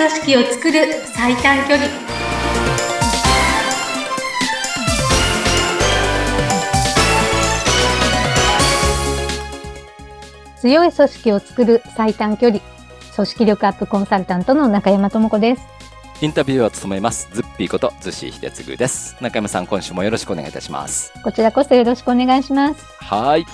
[0.00, 0.78] 組織を作る
[1.14, 1.86] 最短距離。
[10.56, 12.62] 強い組織を作る最短距離。
[13.14, 15.62] 組織力アップコンサルタントの中山智子です。
[16.22, 17.28] インタビューを務めます。
[17.34, 19.18] ズッピーことズシ秀次です。
[19.20, 21.12] 中山さん今週もよろしくお願いいたします。
[21.22, 22.86] こちらこそよろしくお願いします。
[23.04, 23.44] はい。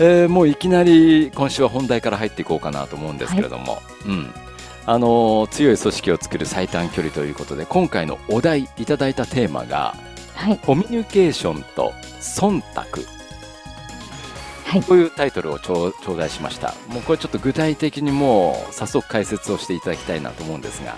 [0.00, 4.45] えー、もういきなり今週は本題から入っていこうかなと思うんですけれども、はい、うん
[4.88, 9.96] あの強い組織を作る最短距離ということで今回のお題いただいたテーマが、
[10.34, 13.16] はい、コミュニケーションと忖度。
[14.64, 16.74] はい、こういうタイトルを頂戴しました。
[16.88, 20.96] もうこれちょっと具体的にもう早速解説をしていただきたいなと思うんですが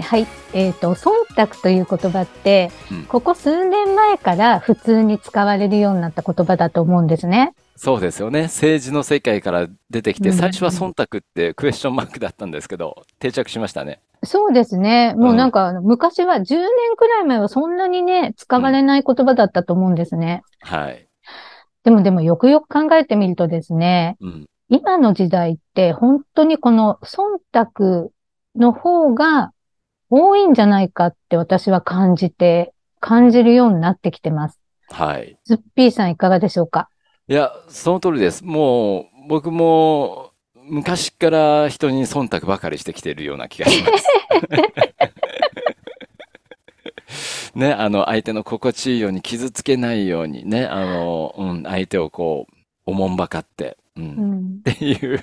[0.00, 7.54] はい、えっ、ー、と忖度という言葉って、うん、ここ数年前から普通に使われるようになった言葉だと思うんですね。
[7.76, 8.42] そうですよね。
[8.42, 14.00] 政治の世界から出てきて、最初は忖度ってクエスチョンマークだったんですけど、定着しましたね。
[14.22, 15.14] そうですね。
[15.16, 20.42] もうなんか、昔は10年くらい前はそんなにね、使われない言葉だったと思うんですね。
[20.70, 21.06] うん、はい。
[21.84, 28.12] でもでもよくよく考えてみるとですね、うん、今の時代って本当にこの忖度
[28.54, 29.52] の方が
[30.10, 34.60] 多いんじゃないかって私は感じて、感じるようになってきてます。
[34.90, 35.38] はい。
[35.44, 36.88] ズッピーさんいかがでしょうか？
[37.28, 38.44] いや、その通りです。
[38.44, 44.06] もう、僕も、昔から人に忖度ばかりしてきているような気がします。
[47.58, 52.54] ね、あの、相手の心地いいように傷つけないようにね、あの、うん、相手をこう、
[52.86, 55.22] おもんばかって、うん、うん、っていう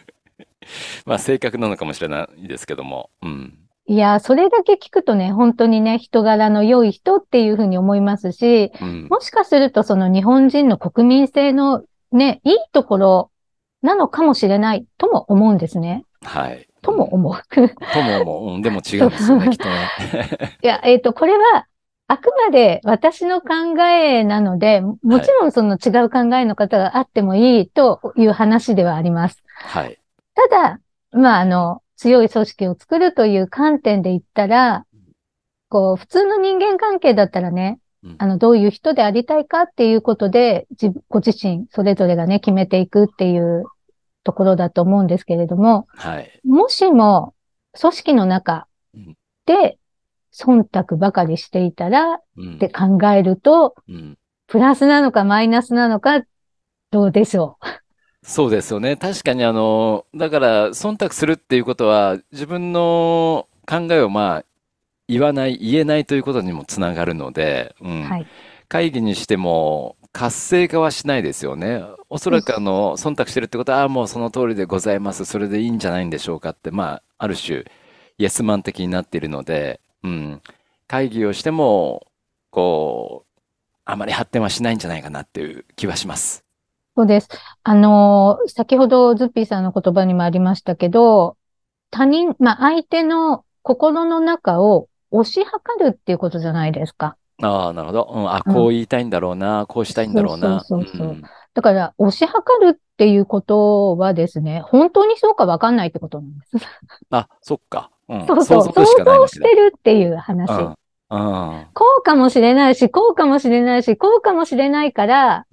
[1.05, 3.57] まあ性格なのかもしれないですけども、うん。
[3.89, 13.31] いや、それだけ聞くとね、本当にね、人柄の良い人っていうふうに思いますし、うん、もしかするとその日本人の国民性のね、いいところ
[13.81, 16.03] なのかもしれないとも思うんですね。
[16.21, 16.67] はい。
[16.81, 17.33] とも思う。
[17.53, 18.55] とも思う。
[18.55, 19.89] うん、でも違うんですよね、きっとね。
[20.61, 21.65] いや、えっ、ー、と、これは、
[22.09, 29.43] あくまで私の考えなので、もちろんその違う考えの方があってもいいという話ではあります。
[29.55, 29.99] はい。
[30.33, 30.79] ただ、
[31.11, 34.85] まあ、あの、強い組織を作るという観点で言ったら、
[35.69, 37.79] こう、普通の人間関係だったらね、
[38.19, 43.65] あの、どういう人でありたいかっていうことで、自ご自身、それぞれがね、決めていくっていう
[44.23, 46.39] ところだと思うんですけれども、はい。
[46.45, 47.33] もしも、
[47.79, 48.67] 組織の中
[49.45, 49.77] で、
[50.33, 52.19] 忖度ばかりしていたら、っ
[52.59, 56.21] て考えると、うん、プラスなのかマイナスなのか、
[56.91, 57.86] どうでしょう？
[58.23, 58.95] そうですよね。
[58.97, 64.45] 確かにあの、だから、忖度するっていうことは、自分の考えをまあ、
[65.07, 68.03] 言わない、言えないということにもつながるので、うん。
[68.03, 68.27] はい、
[68.67, 71.83] 会議にしても、活性化はしないですよね。
[72.09, 75.25] おそらくあの、忖度してるってことは、ああ、もうその通りでございます。
[75.25, 77.65] それでいいんじゃないんでしょうかって、まあ、ある種、
[78.17, 80.41] イエスマン的になっているので、うん。
[80.87, 82.07] 会議をしても、
[82.49, 83.41] こう、
[83.85, 86.46] あまり発展はしないんじゃないかなっていう気はします。
[86.97, 87.29] そうです。
[87.61, 91.37] あの、先ほどズッピーさんの言葉にもありましたけど、
[91.91, 97.15] 他人、まあ、相手の心の中を推し量るっていうことじゃないですか。
[97.43, 98.11] ああ、なるほど。
[98.11, 100.63] うん、あ、こう言いたいんだろうな、うん、こうしたいんだろうな。
[100.63, 101.21] そうそうそう、うん、
[101.53, 102.31] だから、推し量
[102.67, 106.57] るっていうことはですね、本当にそうかわかんないってことなんです。
[107.11, 107.91] あ、そっか。
[108.09, 110.49] うん、そうそう、想像してるっていう話。
[110.51, 110.75] うん
[111.09, 115.45] こうかもしれないし、こうかもしれないし、こうかもしれないから、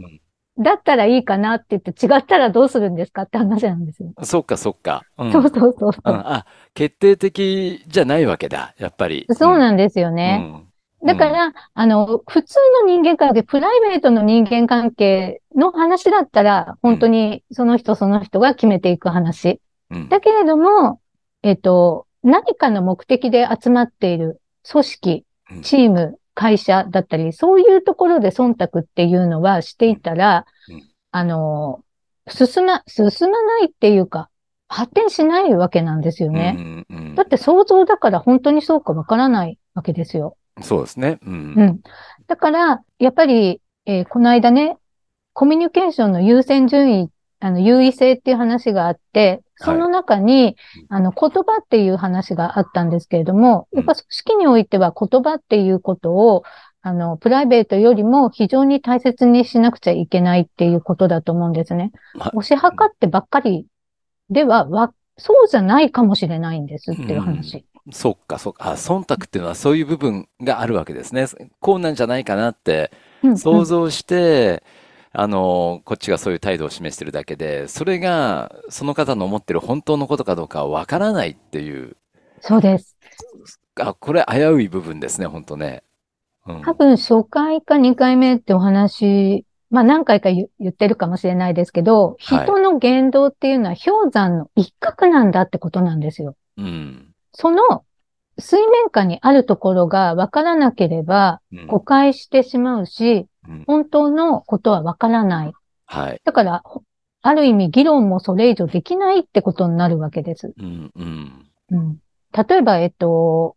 [0.59, 4.12] だったらいいかなって言って違ったらどうするんですかって話なんですよ。
[4.22, 5.03] そっかそっか。
[5.19, 9.26] うん、そうそうそう、うん、あ、決定的じゃないわけだ、やっぱり。
[9.31, 10.64] そうなんですよね。
[11.03, 19.60] うん、だから、あの、普通の人間関係、プライベートの人間関係の話だったら、本当にその人その人が決めていく話。
[20.09, 21.00] だけれども、
[21.43, 25.25] えっ、と、何かの目的で集まっている組織、
[25.62, 30.47] チーム、会社だったり、そういうところで忖度っていうのはしていたら、
[31.11, 31.84] あの、
[32.28, 34.29] 進ま、進まないっていうか、
[34.69, 36.56] 発展しないわけなんですよね。
[36.58, 40.37] うんうん、だって想像だから本当にそうかわからないわけですよ。
[40.62, 41.19] そうですね。
[41.25, 41.55] うん。
[41.56, 41.81] うん、
[42.26, 44.79] だから、やっぱり、えー、この間ね、
[45.32, 50.56] コミュニケーションの優先順位、あの、優位性っていう話があって、その中に、はい、
[50.89, 56.43] あの、言葉っていう話があったんですけれども、やっぱ組織においては言葉っていうことを、
[56.83, 61.93] あの、プライベートよりも非常に大切にしなくちゃいけないっていうことだと思うんですね。
[62.35, 63.67] 押し量ってばっかり
[64.29, 67.65] では、わ、そうじゃないかもしれないんですっていう話。
[67.87, 68.73] うん、そっか、そっか。
[68.73, 71.27] 忖度っていうのはそういう部分があるわけですね。
[71.61, 72.91] こうなんじゃないかなって
[73.37, 74.61] 想像して、うんうん、
[75.16, 81.96] あの、こっちがそういう態度を示してるだけで、それがその方の思ってる本当のことかどうかはわからないっていう。
[82.40, 82.96] そうです。
[83.81, 85.84] あ、これ危うい部分ですね、本当ね。
[86.46, 96.34] うん、多分初回か2回目ってお話、まあ何回か言ってるかもしれないですけど、人の言動っていうのは氷山の一角なんだってことなんですよ。
[96.56, 97.84] うん、その
[98.38, 105.52] 水面下にあるところが分からなければ誤解してしまうし、うん、本当のことは分からない。
[105.86, 106.20] はい。
[106.25, 106.62] だから、
[107.22, 110.52] ある意味議論もそれ以上できないってことになるわけです。
[110.58, 111.46] うん、うん。
[111.70, 111.98] うん。
[112.32, 113.56] 例えば、えっと、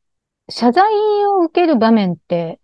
[0.50, 0.94] 謝罪
[1.26, 2.60] を受ける場面って、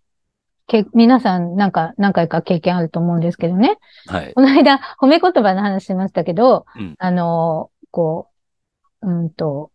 [0.66, 3.78] け皆さんなんか何回か経験あると思うんですけどね。
[4.06, 4.32] はい。
[4.34, 8.28] この間、褒め言葉の話しましたけど、うん、あの、こ
[9.02, 9.70] う、うんと、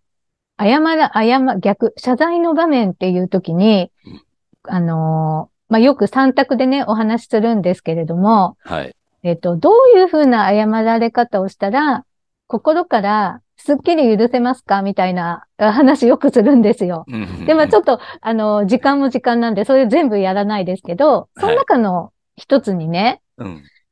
[0.59, 4.21] 謝ら、謝、逆、謝罪の場面っていう時に、うん、
[4.63, 8.95] あの、まあ、よく三択でね、お話しするんですけれども、はい。
[9.23, 12.05] えっと、どういうふうな謝られ方をしたら、
[12.47, 17.05] 心からすっきり許せますかみたいな話よくするんですよ。
[17.45, 23.49] で、まあちょっと、あの、時間も時間なんで、それ全部やらないですけど、その中の一つにね、はい、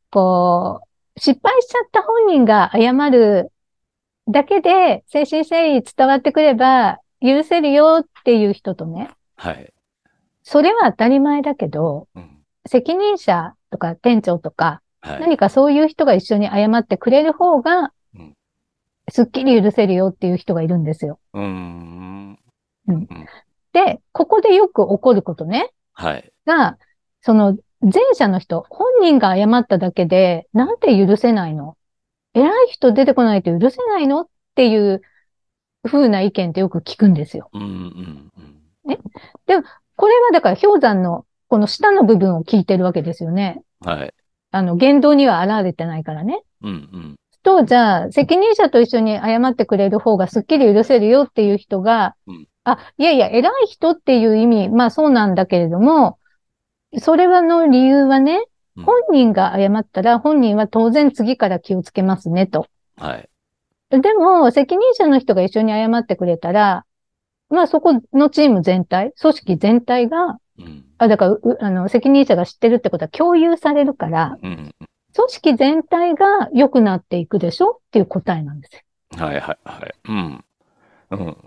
[0.09, 0.81] こ
[1.15, 3.51] う、失敗しちゃった本人が謝る
[4.29, 9.09] だけで、精神誠意伝わってくれば、許せるよっていう人とね。
[9.35, 9.73] はい。
[10.43, 17.91] それは当たり前だけど、うん、責任者とか店長とか、はい、何かそういう人が一緒に謝ってくれる方が、
[19.09, 21.19] すっきり許せるよっていう人がいるんですよ。
[21.33, 22.39] うん。
[22.87, 23.07] うん。
[23.71, 25.71] で、ここでよく起こることね。
[25.93, 26.31] はい。
[26.45, 26.77] が、
[27.21, 31.77] その前者の人、本人が謝っただけで、なんて許せないの
[32.37, 34.21] 偉い人出てこないと許せないの？
[34.21, 35.01] っていう
[35.83, 37.49] 風な意見ってよく聞くんですよ。
[37.53, 38.61] うんうんうん。
[38.85, 38.99] ね。
[39.45, 39.63] でも、
[39.95, 43.61] これはだから氷山のこの下の部分を聞いてるわけですよね。
[43.81, 44.13] はい。
[44.51, 46.41] あの、言動には現れてないからね。
[46.61, 47.15] うんうん。
[47.43, 56.19] と、じゃあ、責任者と一緒に謝ってくれる方がすっきり許せるよっていう人が、うん、あ、いやいや、偉い人っていう意味、まあそうなんだけれども、
[56.99, 58.43] それはの理由はね、
[58.83, 62.67] 本人が謝ったら本人は当然次から気をつけますねと。
[62.97, 63.29] はい。
[63.89, 66.85] でも、責任者の人が一緒に謝ってくれたら、
[67.49, 74.75] まあそこのチーム全体、組織全体が、うん、あ、だから、あの、責任者が知ってるってことは共有されるから、うん、
[75.15, 78.81] 組織全体が良くなっていくでしょっていう答えなんですよ。
[79.25, 79.93] はいはいはい。
[80.09, 80.45] うん。
[81.11, 81.37] うん。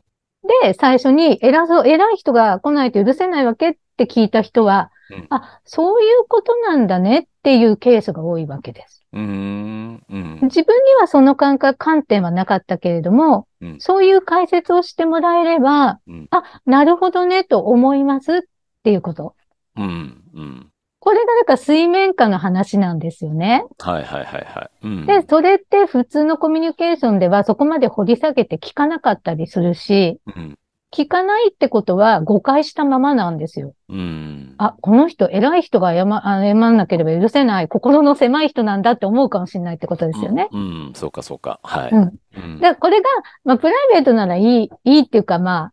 [0.62, 9.05] で、最初に偉そう、偉い人が来ないと許せないわけって聞いた人は、うん、あ、そういうことなんだねっていうケースが多いわけです。
[9.12, 10.03] うん。
[10.09, 18.41] うん、自分にはその感覚、観点はなかったけれども、うん、そういう解説をしてもらえれば、うん、あ、なるほどねと思いますっ
[18.85, 19.35] ていうこと。
[19.77, 20.23] うん。
[20.35, 20.71] うん、
[21.01, 23.65] これがなんか水面下の話なんですよね。
[23.79, 24.87] はいはいはいはい。
[24.87, 30.59] うん、で、それって普通のコミュニケーションではそこまで掘り下げて聞かなかったりするし、うん、
[30.93, 33.75] 聞かないってことは誤解したままなんですよ。
[33.89, 40.49] うん、あ、この人、偉い人が謝謝んなければ許せない、心の狭い人なんだって思うかもしれないってことですよね。
[40.51, 41.61] うん、うん、そうかそうか。
[41.63, 41.91] はい。
[41.93, 42.61] うん。
[42.61, 43.09] で、これが、
[43.45, 45.73] まあ、プライベートならいい、いいっていうか、まあ、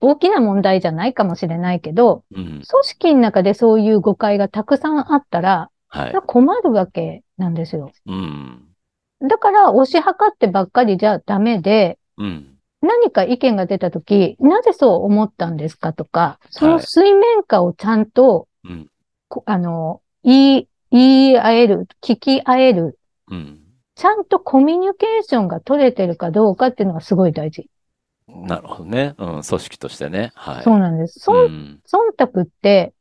[0.00, 7.90] 大きな問題じゃないかもしれないけど、うん、組織の中でそういう誤解がたくさんあったら、はい、困るわけなんですよ。
[8.06, 8.62] うん、
[9.22, 18.88] だから、押し量ってばっかりじゃダメで、うん、何か意見が出たとき、なぜそう思ったんですかとか、その水面下をちゃんと、はい、
[19.46, 22.98] あの、言い、言い合える、聞き合える、
[23.94, 27.68] ちゃんとコミュニケーションが取れてるかどうかっていうのがすごい大事。
[28.28, 29.14] なるほどね。
[29.18, 30.32] うん、組織としてね。
[30.34, 30.62] はい。
[30.64, 31.20] そうなんです。
[31.20, 32.92] そ、うん、忖度って、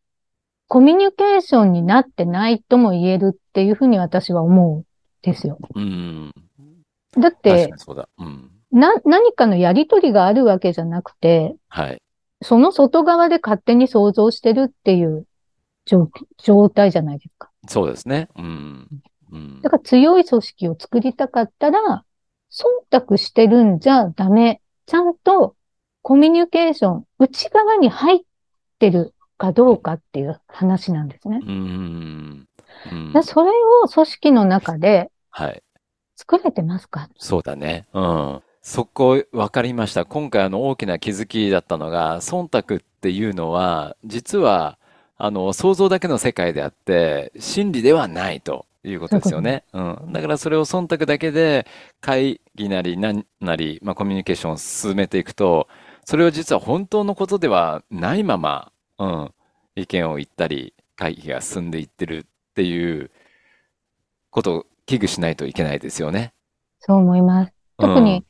[0.68, 4.84] コミュニケーションになってないとも言えるっていうふうに私は思うん
[5.22, 5.58] ですよ。
[5.76, 6.32] うん。
[7.18, 8.08] だって、そうだ。
[8.18, 8.45] うん。
[8.76, 12.02] な、何かのやりとりがあるわけじゃなくて、はい。
[12.42, 15.26] その外側で勝手に想像してるっていう
[15.86, 17.50] 状状態じゃないですか。
[17.70, 18.28] そうですね。
[18.36, 18.88] うん。
[19.32, 22.04] うん、だから強い組織を作りたかったら、
[22.92, 25.56] 忖度してるんじゃダメちゃんと
[26.02, 28.20] コミュニケーション、内側に入っ
[28.78, 31.40] てるかどうかっていう話なんですね。
[31.42, 32.48] うん、
[33.14, 33.52] うん、それ
[33.84, 35.10] を組織の中で
[36.18, 37.88] 作れてますか、はい、そうだね。
[37.94, 38.42] うん。
[38.66, 40.06] そこ分かりました。
[40.06, 44.80] 今回あの大きな気づきだったのが、忖度っていうのは、実は
[45.18, 48.66] あの想像だけの世界であって、真理ではないと。
[48.84, 49.64] いうことですよね。
[49.74, 50.12] うん。
[50.12, 51.66] だからそれを忖度だけで
[52.02, 55.68] 会議なり何なり、まあ、コミュニケーションを進めていくと、
[56.04, 59.32] それを実は本当のことではないまま、うん、
[59.76, 63.10] 意見を言ったり、会議が進んでいってるっていう
[64.30, 66.34] ことを危惧しないといけないですよね。
[66.80, 67.54] そう思います。
[67.80, 68.24] 特に、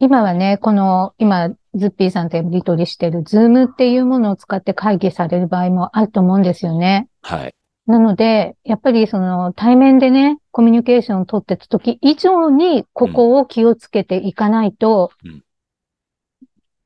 [0.00, 7.08] 今はね、この、今、ズッピーさんとやり取りしてるズームっていうものを使って会議される場合もあると思うんですよね。
[7.22, 7.54] はい。
[7.86, 15.40] なので、やっぱりその対面でね、コミュニケーションを取ってた時以上にここを気をつけていかないと、うん、っ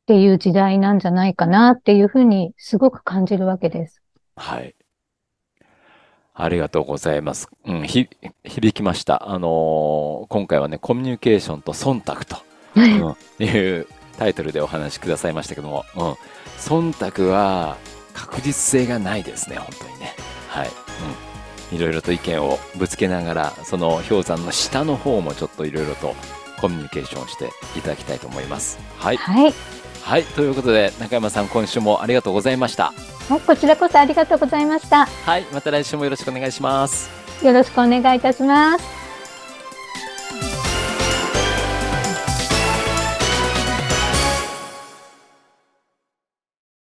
[0.07, 4.01] ていう時代なんじゃないかなっていうふうにすごく感じるわけです。
[4.37, 4.75] はい。
[6.35, 7.49] ありがとうございます。
[7.67, 8.09] うん、ひ、
[8.45, 9.29] 響きました。
[9.29, 13.87] あのー、今回はね、コミュニケーションと忖度と、うん、いう
[14.19, 16.03] タイトルでお話しくださいましたけども、うん、
[16.59, 17.77] 忖度は
[18.15, 20.15] 確実性がないですね、本当にね。
[20.49, 20.69] はい。
[21.71, 21.77] うん。
[21.77, 26.15] いろいろと意見をぶつけながら、その氷山の下の方もちょっといろいろと
[26.61, 28.79] コミュニケーションしていただきたいと思います。
[28.99, 29.17] はい。
[29.17, 29.55] はい。
[30.03, 32.93] はい、ということで中山さん今週もありがとうございました。
[33.47, 35.07] こちらこそありがとうございました。
[35.07, 37.09] はい、また来週もよろしくお願いします。
[37.43, 39.02] よろしくお願いいたします。